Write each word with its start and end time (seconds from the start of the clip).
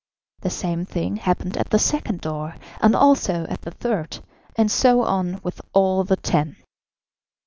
The 0.39 0.49
same 0.49 0.83
thing 0.83 1.17
happened 1.17 1.55
at 1.57 1.69
the 1.69 1.77
second 1.77 2.21
door, 2.21 2.55
and 2.81 2.95
also 2.95 3.45
at 3.51 3.61
the 3.61 3.69
third, 3.69 4.17
and 4.55 4.71
so 4.71 5.03
on 5.03 5.39
with 5.43 5.61
all 5.73 6.03
the 6.03 6.15
ten. 6.17 6.55